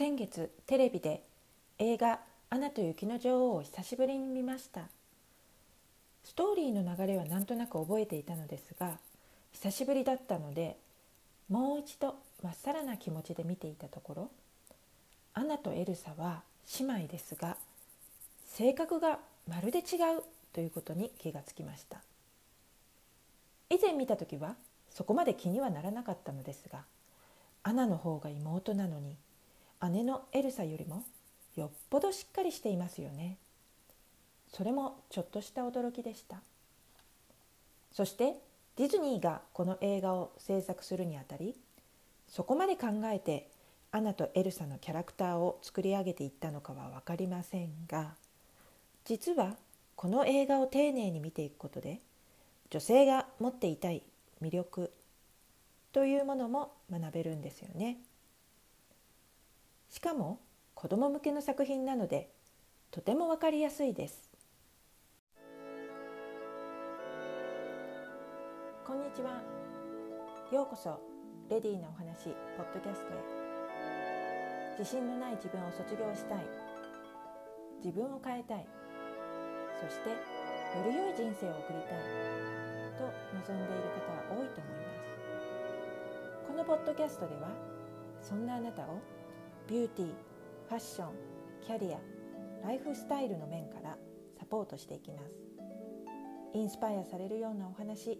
[0.00, 1.22] 先月テレビで
[1.78, 4.88] 映画「アナと雪の女王」を久しぶりに見ました。
[6.24, 8.98] ストーリーの流れはなんとなく覚えていたのですが
[9.52, 10.78] 久しぶりだったので
[11.50, 14.30] もう一度まっさらな気持ちで見ていたところ
[15.34, 16.44] アナとエルサは
[16.78, 17.58] 姉妹ですが
[18.46, 20.24] 性格がまるで違う
[20.54, 22.00] ということに気がつきました。
[23.68, 24.56] 以前見た時は
[24.88, 26.86] そこまで気にはならなかったのですが
[27.64, 29.14] アナの方が妹なのに
[29.88, 31.04] 姉のエルサよりも
[31.56, 33.38] よっぽどしっかりしていますよね
[34.52, 36.36] それもちょっとした驚きでした
[37.92, 38.34] そして
[38.76, 41.54] ディズニーがこの映画を制作するにあたり
[42.28, 43.48] そこまで考えて
[43.92, 48.14] アナとエルサのキャラクターを作り上げていったのかは分かりませんが
[49.04, 49.56] 実は
[49.96, 52.00] この映画を丁寧に見ていくことで
[52.70, 54.02] 女性が持っていたい
[54.40, 54.92] 魅力
[55.92, 57.98] というものも学べるんですよね。
[59.90, 60.38] しかも
[60.74, 62.30] 子ども向けの作品なので
[62.92, 64.30] とても分かりやすいです。
[68.86, 69.42] こんにちは。
[70.52, 71.00] ようこそ
[71.50, 73.18] レディーなお話ポッドキャストへ。
[74.78, 76.44] 自信のない自分を卒業したい。
[77.84, 78.66] 自分を変えたい。
[79.82, 80.16] そしてよ
[80.86, 82.30] り良い人生を送りたい
[82.94, 85.10] と望んでいる方は多いと思います
[86.46, 87.48] このポッドキャストでは
[88.22, 89.00] そんなあなたを
[89.70, 90.08] ビューティー
[90.68, 91.12] ファッション
[91.64, 91.98] キャリア
[92.66, 93.96] ライフスタイルの面から
[94.36, 95.36] サポートしていきます
[96.52, 98.18] インスパイアされるようなお話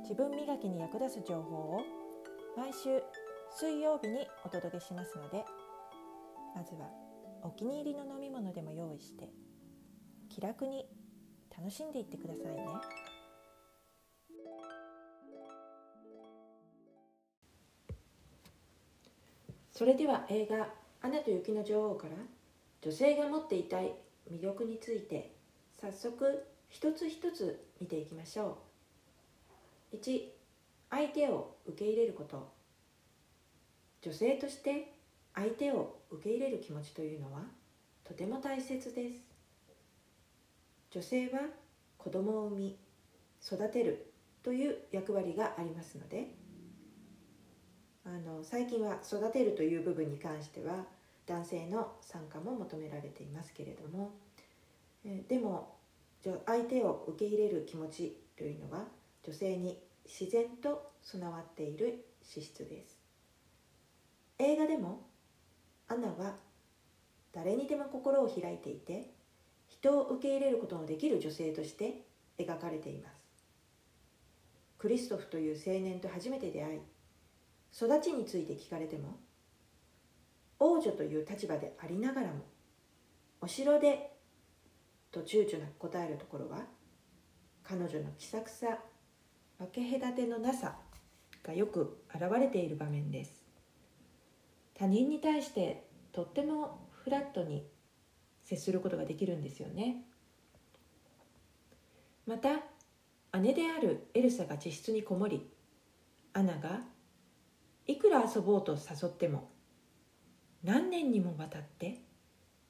[0.00, 1.82] 自分磨きに役立つ情報を
[2.56, 3.02] 毎週
[3.54, 5.44] 水曜日にお届けしますので
[6.56, 6.88] まずは
[7.42, 9.28] お気に入りの飲み物でも用意して
[10.30, 10.86] 気楽に
[11.54, 12.64] 楽しんでいってくださいね。
[19.82, 22.14] それでは映画「アナと雪の女王」から
[22.82, 23.92] 女性が持っていたい
[24.30, 25.32] 魅力について
[25.74, 28.58] 早速一つ一つ見ていきましょ
[29.92, 29.96] う。
[29.96, 30.30] 1
[30.88, 32.48] 相手を受け入れること。
[34.02, 34.92] 女性として
[35.34, 37.42] 相手を受け入れる気持ちというのは
[38.04, 39.20] とても大切です。
[40.92, 41.40] 女性は
[41.98, 42.78] 子供を産み
[43.44, 44.12] 育てる
[44.44, 46.28] という役割がありますので
[48.04, 50.84] あの最近は育てるという部分に関しては
[51.26, 54.10] 男性の参加も求められていますけれども
[55.04, 55.76] えでも
[56.46, 58.84] 相手を受け入れる気持ちというのは
[59.24, 63.00] 女性に自然と備わっている資質です。
[64.38, 65.00] 映画でも
[65.88, 66.36] アナは
[67.32, 69.10] 誰にでも心を開いていて
[69.68, 72.02] 人を受け入れることのできる女性として
[72.38, 73.24] 描かれています。
[74.78, 76.80] クリストフという青年と初めて出会い
[77.74, 79.18] 育ちについて聞かれても
[80.58, 82.44] 王女という立場でありながらも
[83.40, 84.12] お城で
[85.10, 86.58] と躊躇なく答えるところは
[87.64, 88.78] 彼女の気さくさ
[89.58, 90.76] 分け隔てのなさ
[91.42, 93.42] がよく現れている場面です。
[94.74, 97.66] 他人に対してとってもフラットに
[98.44, 100.04] 接することができるんですよね。
[102.26, 102.60] また
[103.40, 105.48] 姉であるエルサが自室にこもり
[106.32, 106.80] アナが
[107.92, 109.50] いくら遊ぼうと誘っても
[110.64, 112.00] 何年にもわたって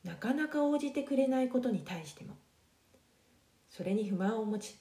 [0.04, 2.36] なかなか応じてくれないことに対しても
[3.68, 4.76] それに不満を持ち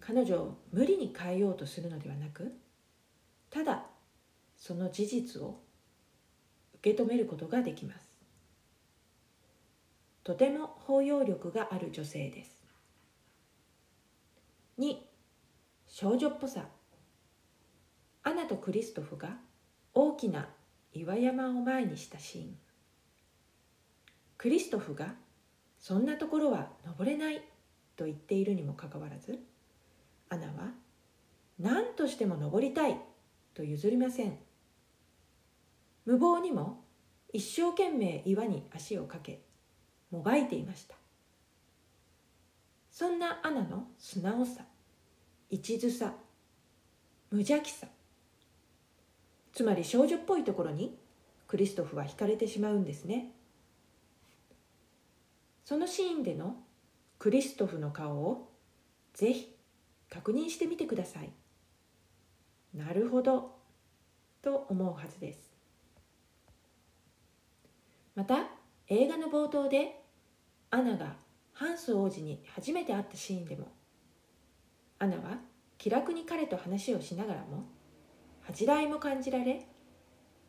[0.00, 2.52] 彼女を無理に変えようとするのではなく
[3.50, 3.86] ただ
[4.56, 5.60] その事実を
[6.76, 8.06] 受け止めることができます。
[10.24, 12.64] とても包容力がある女性です。
[14.78, 14.96] 2
[15.86, 16.66] 少女っぽさ。
[18.22, 19.36] アナとクリストフが
[19.98, 20.46] 大きな
[20.92, 22.56] 岩山を前にしたシーン。
[24.36, 25.14] クリストフが
[25.78, 27.40] そんなところは登れない
[27.96, 29.38] と言っているにもかかわらず
[30.28, 30.74] アナは
[31.58, 33.00] 何としても登りたい
[33.54, 34.36] と譲りません。
[36.04, 36.84] 無謀にも
[37.32, 39.40] 一生懸命岩に足をかけ
[40.10, 40.94] もがいていました。
[42.90, 44.60] そんなアナの素直さ
[45.48, 46.12] 一途さ
[47.30, 47.86] 無邪気さ
[49.56, 50.98] つまり少女っぽいところに
[51.48, 53.30] クリストフは惹かれてしまうんですね。
[55.64, 56.56] そのシーンでの
[57.18, 58.52] クリストフの顔を
[59.14, 59.56] ぜひ
[60.10, 61.30] 確認してみてください。
[62.74, 63.56] なるほど
[64.42, 65.38] と思うはずです。
[68.14, 68.48] また
[68.88, 70.02] 映画の冒頭で
[70.70, 71.16] アナが
[71.54, 73.68] ハンス王子に初めて会ったシーンでも
[74.98, 75.38] アナは
[75.78, 77.74] 気楽に彼と話をしながらも
[78.46, 79.66] 恥じらいも感じられ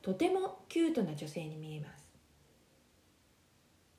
[0.04, 2.06] とてもキュートな女性に見えます。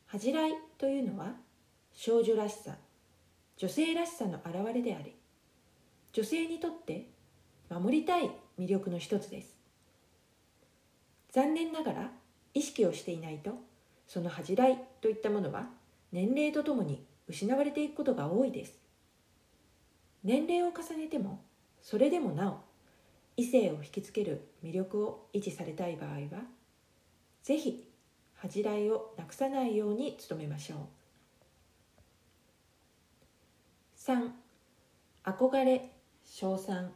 [0.06, 1.34] 恥じらいというのは
[1.92, 2.76] 少女らしさ
[3.56, 5.14] 女性らしさの表れであり
[6.12, 7.08] 女性にとって
[7.68, 9.56] 守りたい魅力の一つです。
[11.32, 12.10] 残念ながら
[12.54, 13.52] 意識をしていないと
[14.06, 15.68] その恥じらいといったものは
[16.12, 18.78] 年齢とともに失われていくことが多いです。
[20.22, 21.42] 年齢を重ねても
[21.82, 22.67] それでもなお
[23.38, 26.42] 異性を引きつける魅力を維持されたい場合は
[27.44, 27.88] 是非
[28.34, 30.78] 恥じらいをなくさないように努めましょう。
[33.96, 34.30] 3
[35.24, 35.92] 憧れ
[36.24, 36.92] 称賛。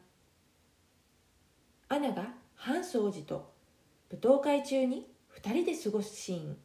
[1.89, 3.53] アナがハンス王子と
[4.11, 5.07] 舞踏会中に
[5.41, 6.57] 2人で過ごすシーン。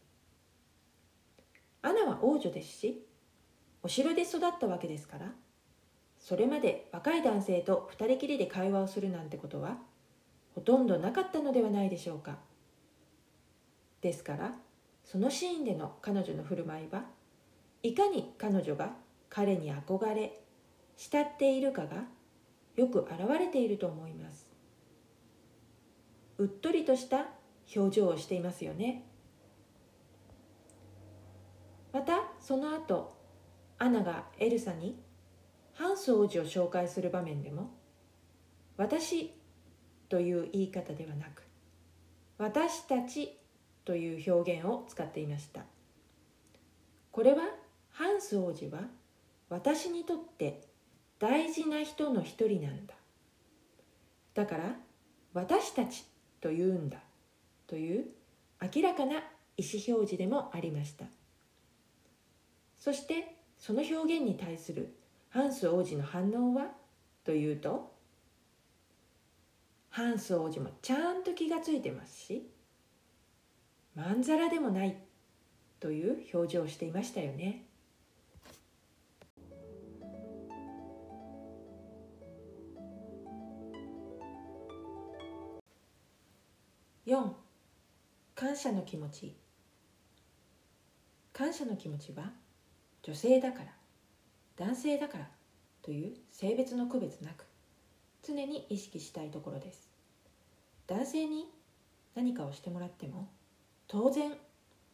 [1.84, 3.06] アナは王女ですし
[3.84, 5.32] お城で育ったわけですから
[6.28, 9.78] それまで若い男性と2人きりで会話をするなんてことは
[10.56, 12.36] ほとんどなかったのではないでしょうか。
[14.02, 14.52] ですから
[15.06, 17.06] そのシーンでの彼女の振る舞いは
[17.82, 18.92] いかに彼女が
[19.30, 20.38] 彼に憧れ
[20.98, 22.04] 慕っているかが
[22.76, 24.52] よく表れていると思います。
[26.40, 27.28] うっとりとした
[27.74, 29.06] 表情をしていますよね。
[31.94, 33.16] またその後
[33.78, 35.07] アナがエルサに
[35.78, 37.70] ハンス王子を紹介する場面でも
[38.78, 39.32] 「私」
[40.10, 41.44] という言い方ではなく
[42.40, 43.38] 「私たち」
[43.86, 45.66] という表現を使っていました。
[47.12, 47.56] これは
[47.92, 48.90] ハンス王子は
[49.50, 50.64] 私にとって
[51.20, 52.96] 大事な人の一人なんだ。
[54.34, 54.80] だから
[55.34, 56.06] 私たち
[56.42, 57.04] と言うんだ
[57.68, 58.08] という
[58.62, 59.20] 明らかな
[59.58, 61.06] 意思表示でもありました。
[62.80, 64.97] そしてその表現に対する
[65.38, 66.72] ハンス王子の反応は？
[67.24, 67.94] というと？
[69.92, 72.50] ハンス王子もちゃんと気がついてますし
[73.94, 74.98] まんざらでもない
[75.80, 77.66] という表情をしていましたよね。
[87.06, 87.30] 4
[88.34, 89.36] 感謝の気持ち。
[91.32, 92.32] 感謝の気持ちは
[93.04, 93.77] 女性だから。
[94.58, 95.28] 男性だから
[95.84, 97.46] という性別の区別なく
[98.24, 99.88] 常に意識したいところです。
[100.88, 101.46] 男性に
[102.16, 103.30] 何かをしてもらっても
[103.88, 104.32] 当然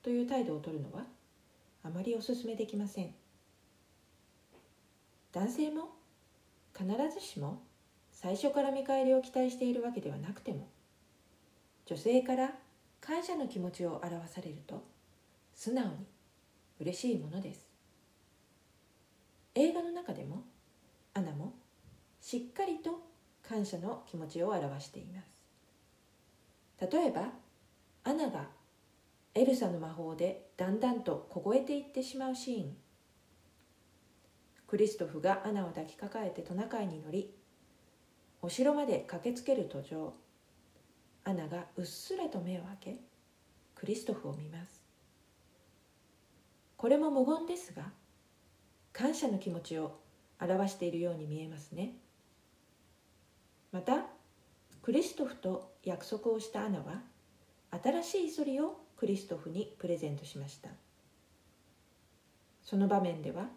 [0.01, 1.05] という態度をとるのは
[1.83, 3.13] あまりお勧めできません。
[5.31, 5.89] 男性も
[6.77, 7.61] 必ずしも
[8.11, 10.67] 最初から見返りを期待しているわけではなくても
[11.85, 12.53] 女性から
[13.01, 14.83] 感謝の気持ちを表されると
[15.55, 15.91] 素直に
[16.79, 17.72] 嬉しいものです。
[19.55, 20.43] 映画の中でも
[21.13, 21.53] アナも
[22.19, 23.01] しっかりと
[23.47, 25.33] 感謝の気持ちを表しています。
[26.91, 27.29] 例えば
[28.03, 28.47] アナが
[29.35, 32.77] エルサの魔法でだんだんと凍えていってしまうシーン。
[34.67, 37.35] クリストフがアナを抱きかかえてトナカイに乗り
[38.41, 40.13] お城まで駆けつける途上
[41.25, 42.97] アナがうっすらと目を開け
[43.75, 44.81] クリストフを見ます。
[46.75, 47.83] これも無言ですが
[48.93, 49.99] 感謝の気持ちを
[50.39, 51.95] 表しているように見えますね。
[53.71, 54.05] また
[54.83, 57.01] クリストフと約束をしたアナは
[57.83, 60.69] 新しいソリをクリストフにプレゼントしました。
[62.61, 63.47] その場面では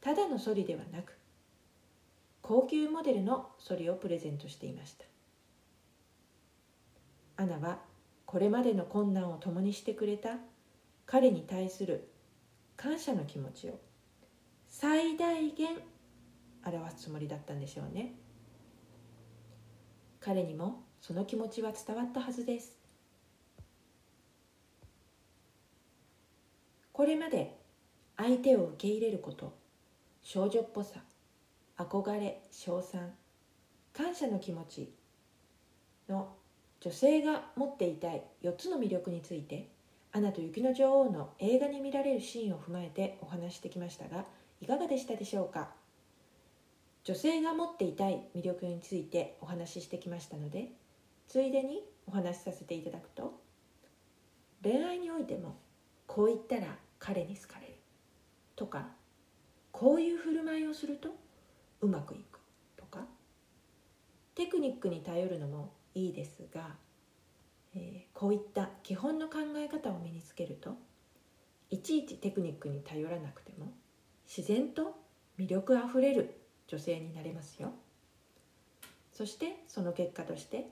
[0.00, 1.16] ただのソリではなく
[2.42, 5.04] 高級モデルのソリをプレゼントしていました。
[7.42, 7.78] アナは
[8.24, 10.36] これまでの困難を共にしてくれた
[11.06, 12.08] 彼に対する
[12.76, 13.78] 感謝の気持ちを
[14.78, 15.68] 最大限
[16.62, 18.12] 表すつもりだったんでしょうね。
[20.20, 22.78] 彼にもその気持ちは伝わったはずです。
[26.92, 27.56] これまで
[28.18, 29.56] 相手を受け入れること
[30.22, 31.00] 少女っぽさ
[31.78, 33.14] 憧れ称賛
[33.94, 34.92] 感謝の気持ち
[36.06, 36.34] の
[36.80, 39.70] 女性が持っていたい4つの魅力について
[40.12, 44.26] 「アナと雪の女王」の映画に見られるシーンを踏まえてお話してきましたが
[44.60, 45.70] いかがでしたでしょうか？
[47.04, 50.72] 女性が持っていたい魅力についてお話ししてきましたので
[51.28, 53.40] ついでにお話しさせていただくと
[54.62, 55.56] 恋愛においても
[56.08, 57.74] こう言ったら彼に好かれる
[58.56, 58.88] とか
[59.70, 61.10] こういう振る舞いをすると
[61.80, 62.40] うまくいく
[62.76, 63.00] とか
[64.34, 66.74] テクニックに頼るのもいいですが、
[67.76, 70.76] えー、こういった基本の考え方を身につけると
[71.70, 73.72] いちいちテクニックに頼らなくても
[74.26, 74.96] 自然と
[75.38, 77.72] 魅力あふれる女性になれますよ。
[79.12, 80.68] そしてその結果として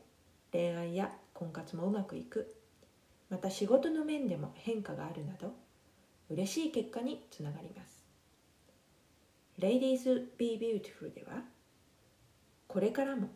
[0.52, 2.54] 恋愛や婚活もうまくいく。
[3.30, 5.54] また仕事の面でも変化があるなど
[6.30, 8.04] 嬉しい結果につながります。
[9.58, 11.42] Ladies Be Beautiful では
[12.66, 13.28] これからも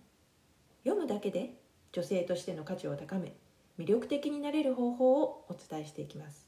[0.84, 1.54] 読むだけで
[1.92, 3.32] 女性としての価値を高め
[3.78, 6.46] 魅力的になれる方法をお伝えしていきます。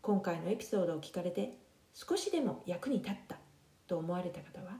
[0.00, 1.56] 今回のエピソードを聞かれて
[1.94, 3.38] 少しでも役に立った
[3.86, 4.78] と思われた方は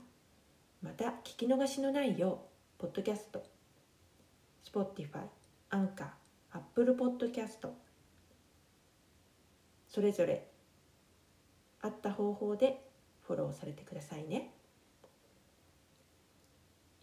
[0.81, 2.41] また聞き逃しのないよ
[2.79, 3.43] うポッドキャスト
[4.65, 5.19] Spotify、
[5.69, 7.69] アンカー、Apple Podcast
[9.87, 10.47] それぞれ
[11.81, 12.81] あった方法で
[13.27, 14.51] フォローされてくださいね。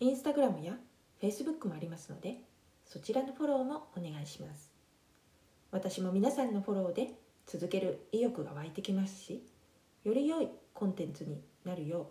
[0.01, 0.73] インスタグラムや
[1.21, 2.37] フェイスブックもありますので
[2.85, 4.73] そちらのフォローもお願いします。
[5.71, 7.13] 私も皆さんのフォローで
[7.47, 9.45] 続ける意欲が湧いてきますし
[10.05, 12.07] より良いコンテンツになるよう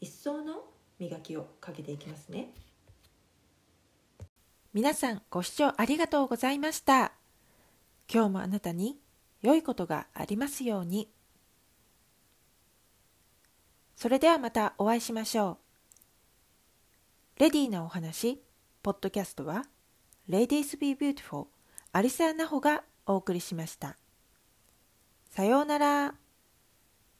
[0.00, 0.64] 一層の
[0.98, 2.50] 磨きをかけていきますね
[4.72, 7.12] 皆さんご視聴ありがとうございました
[8.12, 8.98] 今日もあなたに
[9.42, 11.08] 良いことがありますように
[13.96, 15.58] それではまたお会いしましょ
[17.38, 18.40] うレディーなお話
[18.82, 19.64] ポッドキャストは
[20.28, 21.46] Ladies Be Beautiful
[21.94, 23.98] アリサ・ナホがお送りしました。
[25.28, 26.21] さようなら。